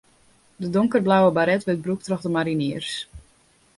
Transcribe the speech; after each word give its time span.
De 0.63 0.69
donkerblauwe 0.75 1.29
baret 1.37 1.65
wurdt 1.65 1.83
brûkt 1.85 2.05
troch 2.07 2.25
de 2.25 2.31
mariniers. 2.37 2.89